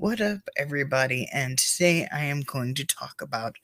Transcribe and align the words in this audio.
What 0.00 0.20
up, 0.20 0.48
everybody? 0.56 1.28
And 1.32 1.58
today 1.58 2.06
I 2.12 2.22
am 2.22 2.42
going 2.42 2.76
to 2.76 2.86
talk 2.86 3.20
about 3.20 3.56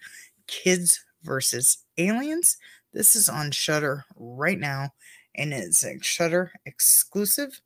Kids 0.48 1.04
versus 1.22 1.84
Aliens. 1.96 2.56
This 2.92 3.14
is 3.14 3.28
on 3.28 3.52
Shudder 3.52 4.04
right 4.16 4.58
now, 4.58 4.94
and 5.36 5.54
it's 5.54 5.84
a 5.84 5.96
Shudder 6.02 6.50
exclusive. 6.66 7.60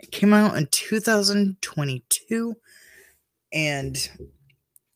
It 0.00 0.10
came 0.10 0.34
out 0.34 0.56
in 0.56 0.66
2022, 0.72 2.56
and 3.52 3.96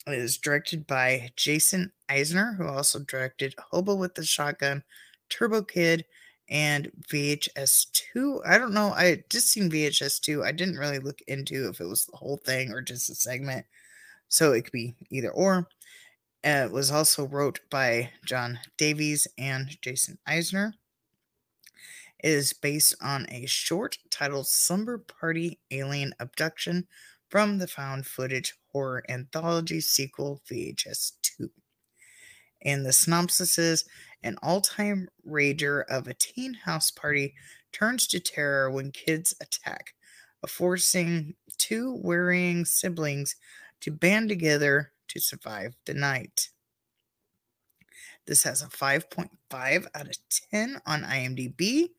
it 0.08 0.18
is 0.18 0.36
directed 0.36 0.84
by 0.84 1.30
Jason 1.36 1.92
Eisener, 2.08 2.56
who 2.56 2.66
also 2.66 2.98
directed 3.04 3.54
Hobo 3.70 3.94
with 3.94 4.16
the 4.16 4.24
Shotgun, 4.24 4.82
Turbo 5.28 5.62
Kid, 5.62 6.04
and 6.48 6.90
VHS 7.10 7.92
2. 8.12 8.42
I 8.46 8.58
don't 8.58 8.74
know. 8.74 8.88
I 8.90 9.22
just 9.30 9.48
seen 9.48 9.70
VHS 9.70 10.20
2. 10.20 10.44
I 10.44 10.52
didn't 10.52 10.78
really 10.78 10.98
look 10.98 11.20
into 11.26 11.68
if 11.68 11.80
it 11.80 11.86
was 11.86 12.06
the 12.06 12.16
whole 12.16 12.36
thing 12.36 12.72
or 12.72 12.82
just 12.82 13.10
a 13.10 13.14
segment. 13.14 13.66
So 14.28 14.52
it 14.52 14.62
could 14.62 14.72
be 14.72 14.94
either 15.10 15.30
or. 15.30 15.68
It 16.44 16.72
was 16.72 16.90
also 16.90 17.26
wrote 17.26 17.60
by 17.70 18.10
John 18.24 18.58
Davies 18.76 19.28
and 19.38 19.80
Jason 19.80 20.18
Eisener. 20.28 20.72
It 22.22 22.30
is 22.30 22.52
based 22.52 22.94
on 23.00 23.26
a 23.30 23.46
short 23.46 23.98
titled 24.10 24.46
Slumber 24.46 24.98
Party 24.98 25.58
Alien 25.70 26.14
Abduction 26.20 26.86
from 27.28 27.58
the 27.58 27.66
found 27.66 28.06
footage 28.06 28.54
horror 28.72 29.02
anthology 29.08 29.80
sequel 29.80 30.40
VHS 30.50 31.12
2. 31.22 31.50
And 32.62 32.86
the 32.86 32.92
synopsis 32.92 33.58
is 33.58 33.84
an 34.22 34.36
all 34.42 34.60
time 34.60 35.08
rager 35.28 35.84
of 35.88 36.06
a 36.06 36.14
teen 36.14 36.54
house 36.54 36.90
party 36.90 37.34
turns 37.72 38.06
to 38.08 38.20
terror 38.20 38.70
when 38.70 38.90
kids 38.92 39.34
attack, 39.40 39.94
forcing 40.46 41.34
two 41.58 41.94
worrying 42.02 42.64
siblings 42.64 43.36
to 43.80 43.90
band 43.90 44.28
together 44.28 44.92
to 45.08 45.20
survive 45.20 45.74
the 45.86 45.94
night. 45.94 46.48
This 48.26 48.44
has 48.44 48.62
a 48.62 48.66
5.5 48.66 49.86
out 49.94 50.06
of 50.06 50.16
10 50.50 50.80
on 50.86 51.02
IMDb, 51.02 51.90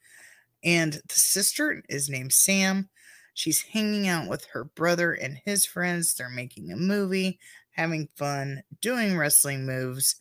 and 0.64 0.94
the 0.94 1.16
sister 1.16 1.84
is 1.90 2.09
named 2.09 2.31
Sam. 2.31 2.90
She's 3.34 3.62
hanging 3.62 4.08
out 4.08 4.30
with 4.30 4.45
her 4.45 4.64
brother 4.64 5.14
and 5.14 5.42
his 5.44 5.66
friends. 5.66 6.14
They're 6.14 6.30
making 6.30 6.72
a 6.72 6.78
movie, 6.78 7.40
having 7.72 8.08
fun, 8.16 8.64
doing 8.80 9.17
wrestling 9.17 9.66
moves, 9.66 10.16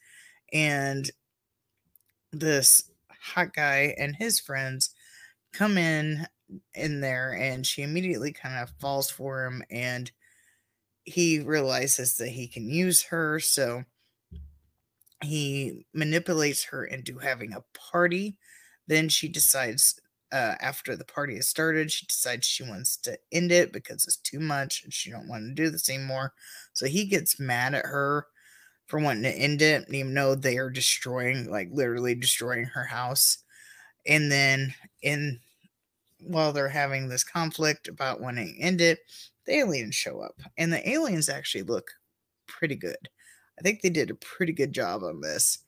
and 0.52 1.10
this 2.32 2.90
hot 3.20 3.54
guy 3.54 3.94
and 3.98 4.16
his 4.16 4.40
friends 4.40 4.90
come 5.52 5.78
in 5.78 6.26
in 6.74 7.00
there 7.00 7.32
and 7.32 7.66
she 7.66 7.82
immediately 7.82 8.32
kind 8.32 8.62
of 8.62 8.70
falls 8.78 9.10
for 9.10 9.44
him 9.46 9.62
and 9.70 10.10
he 11.04 11.40
realizes 11.40 12.16
that 12.16 12.28
he 12.28 12.46
can 12.46 12.68
use 12.68 13.02
her 13.02 13.40
so 13.40 13.84
he 15.22 15.86
manipulates 15.94 16.64
her 16.64 16.84
into 16.84 17.18
having 17.18 17.52
a 17.52 17.64
party. 17.78 18.36
Then 18.86 19.08
she 19.08 19.28
decides 19.28 20.00
uh, 20.32 20.56
after 20.60 20.96
the 20.96 21.04
party 21.04 21.36
has 21.36 21.46
started 21.46 21.92
she 21.92 22.06
decides 22.06 22.46
she 22.46 22.62
wants 22.62 22.96
to 22.96 23.18
end 23.32 23.52
it 23.52 23.70
because 23.70 24.04
it's 24.04 24.16
too 24.16 24.40
much 24.40 24.82
and 24.82 24.92
she 24.92 25.10
don't 25.10 25.28
want 25.28 25.44
to 25.44 25.54
do 25.54 25.70
this 25.70 25.88
anymore. 25.90 26.32
So 26.72 26.86
he 26.86 27.04
gets 27.04 27.38
mad 27.38 27.74
at 27.74 27.84
her 27.84 28.26
for 28.92 29.00
wanting 29.00 29.22
to 29.22 29.30
end 29.30 29.62
it, 29.62 29.86
even 29.88 30.12
though 30.12 30.34
they 30.34 30.58
are 30.58 30.68
destroying, 30.68 31.50
like 31.50 31.66
literally 31.72 32.14
destroying 32.14 32.66
her 32.66 32.84
house. 32.84 33.38
And 34.04 34.30
then 34.30 34.74
in 35.00 35.40
while 36.20 36.52
they're 36.52 36.68
having 36.68 37.08
this 37.08 37.24
conflict 37.24 37.88
about 37.88 38.20
wanting 38.20 38.54
to 38.54 38.60
end 38.60 38.82
it, 38.82 38.98
the 39.46 39.54
aliens 39.54 39.94
show 39.94 40.20
up. 40.20 40.34
And 40.58 40.70
the 40.70 40.86
aliens 40.86 41.30
actually 41.30 41.62
look 41.62 41.90
pretty 42.46 42.76
good. 42.76 43.08
I 43.58 43.62
think 43.62 43.80
they 43.80 43.88
did 43.88 44.10
a 44.10 44.14
pretty 44.16 44.52
good 44.52 44.74
job 44.74 45.02
on 45.02 45.22
this. 45.22 45.60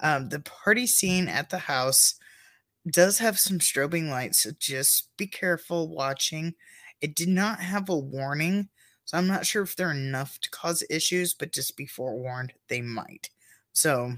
Um, 0.00 0.28
the 0.28 0.40
party 0.40 0.88
scene 0.88 1.28
at 1.28 1.50
the 1.50 1.58
house 1.58 2.16
does 2.90 3.18
have 3.18 3.38
some 3.38 3.60
strobing 3.60 4.10
lights, 4.10 4.42
so 4.42 4.50
just 4.58 5.16
be 5.16 5.28
careful 5.28 5.94
watching. 5.94 6.54
It 7.00 7.14
did 7.14 7.28
not 7.28 7.60
have 7.60 7.88
a 7.88 7.96
warning, 7.96 8.68
so 9.14 9.18
I'm 9.18 9.28
not 9.28 9.46
sure 9.46 9.62
if 9.62 9.76
they're 9.76 9.92
enough 9.92 10.40
to 10.40 10.50
cause 10.50 10.82
issues, 10.90 11.34
but 11.34 11.52
just 11.52 11.76
be 11.76 11.86
forewarned, 11.86 12.52
they 12.66 12.80
might. 12.80 13.30
So 13.72 14.12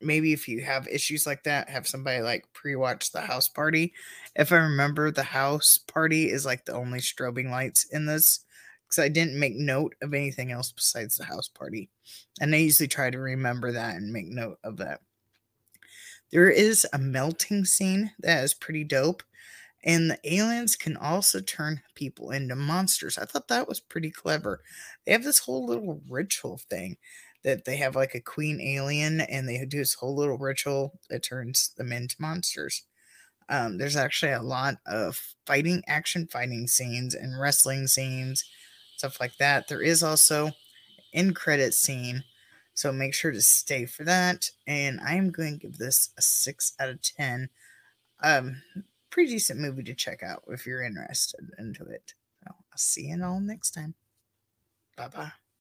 maybe 0.00 0.32
if 0.32 0.48
you 0.48 0.60
have 0.62 0.88
issues 0.88 1.24
like 1.24 1.44
that, 1.44 1.70
have 1.70 1.86
somebody 1.86 2.20
like 2.20 2.52
pre 2.52 2.74
watch 2.74 3.12
the 3.12 3.20
house 3.20 3.48
party. 3.48 3.94
If 4.34 4.50
I 4.50 4.56
remember, 4.56 5.12
the 5.12 5.22
house 5.22 5.78
party 5.78 6.32
is 6.32 6.44
like 6.44 6.64
the 6.64 6.72
only 6.72 6.98
strobing 6.98 7.48
lights 7.48 7.84
in 7.84 8.06
this 8.06 8.40
because 8.88 9.04
I 9.04 9.08
didn't 9.08 9.38
make 9.38 9.54
note 9.54 9.94
of 10.02 10.12
anything 10.12 10.50
else 10.50 10.72
besides 10.72 11.16
the 11.16 11.24
house 11.24 11.46
party. 11.46 11.88
And 12.40 12.52
I 12.52 12.58
usually 12.58 12.88
try 12.88 13.10
to 13.10 13.20
remember 13.20 13.70
that 13.70 13.94
and 13.94 14.12
make 14.12 14.26
note 14.26 14.58
of 14.64 14.78
that. 14.78 15.00
There 16.32 16.50
is 16.50 16.84
a 16.92 16.98
melting 16.98 17.66
scene 17.66 18.10
that 18.18 18.42
is 18.42 18.52
pretty 18.52 18.82
dope. 18.82 19.22
And 19.88 20.10
the 20.12 20.20
aliens 20.24 20.76
can 20.76 20.98
also 20.98 21.40
turn 21.40 21.82
people 21.96 22.30
into 22.32 22.56
monsters. 22.56 23.18
I 23.18 23.26
thought 23.26 23.48
that 23.48 23.68
was 23.68 23.80
pretty 23.80 24.12
clever. 24.12 24.62
They 25.06 25.12
have 25.12 25.24
this 25.24 25.40
whole 25.40 25.66
little 25.66 26.02
ritual 26.08 26.58
thing 26.58 26.98
that 27.44 27.66
they 27.66 27.78
have 27.78 27.96
like 27.96 28.14
a 28.14 28.20
queen 28.20 28.60
alien 28.60 29.22
and 29.22 29.48
they 29.48 29.64
do 29.66 29.78
this 29.78 29.94
whole 29.94 30.16
little 30.16 30.38
ritual 30.38 31.00
that 31.10 31.24
turns 31.24 31.70
them 31.78 31.92
into 31.92 32.16
monsters. 32.20 32.84
Um, 33.48 33.78
there's 33.78 33.96
actually 33.96 34.32
a 34.32 34.42
lot 34.42 34.76
of 34.86 35.20
fighting, 35.46 35.82
action 35.88 36.26
fighting 36.26 36.66
scenes 36.68 37.14
and 37.14 37.40
wrestling 37.40 37.86
scenes, 37.86 38.44
stuff 38.96 39.20
like 39.20 39.36
that. 39.38 39.68
There 39.68 39.82
is 39.82 40.02
also 40.02 40.52
in 41.12 41.34
credit 41.34 41.74
scene. 41.74 42.24
So 42.74 42.92
make 42.92 43.14
sure 43.14 43.32
to 43.32 43.42
stay 43.42 43.86
for 43.86 44.04
that. 44.04 44.50
And 44.66 45.00
I'm 45.00 45.30
going 45.30 45.58
to 45.58 45.66
give 45.66 45.78
this 45.78 46.10
a 46.18 46.22
six 46.22 46.74
out 46.80 46.90
of 46.90 47.02
10. 47.02 47.50
Um, 48.22 48.62
pretty 49.10 49.32
decent 49.32 49.60
movie 49.60 49.82
to 49.84 49.94
check 49.94 50.22
out 50.22 50.42
if 50.48 50.66
you're 50.66 50.82
interested 50.82 51.50
into 51.58 51.84
it. 51.84 52.14
So 52.44 52.54
I'll 52.54 52.78
see 52.78 53.06
you 53.06 53.22
all 53.24 53.40
next 53.40 53.72
time. 53.72 53.94
Bye 54.96 55.08
bye. 55.08 55.32